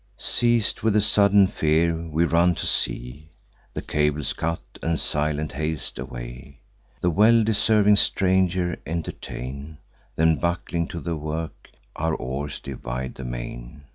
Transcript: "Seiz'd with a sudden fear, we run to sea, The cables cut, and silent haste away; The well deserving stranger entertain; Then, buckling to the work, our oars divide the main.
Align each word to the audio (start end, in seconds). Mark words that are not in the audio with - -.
"Seiz'd 0.17 0.81
with 0.81 0.95
a 0.95 0.99
sudden 0.99 1.45
fear, 1.45 1.93
we 2.09 2.25
run 2.25 2.55
to 2.55 2.65
sea, 2.65 3.29
The 3.75 3.83
cables 3.83 4.33
cut, 4.33 4.59
and 4.81 4.97
silent 4.99 5.51
haste 5.51 5.99
away; 5.99 6.57
The 7.01 7.11
well 7.11 7.43
deserving 7.43 7.97
stranger 7.97 8.79
entertain; 8.87 9.77
Then, 10.15 10.37
buckling 10.37 10.87
to 10.87 11.01
the 11.01 11.15
work, 11.15 11.69
our 11.95 12.15
oars 12.15 12.59
divide 12.59 13.13
the 13.13 13.23
main. 13.25 13.83